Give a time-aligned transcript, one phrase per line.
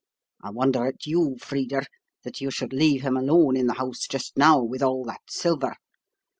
[0.41, 1.83] I wonder at you, Frida,
[2.23, 5.75] that you should leave him alone in the house just now, with all that silver.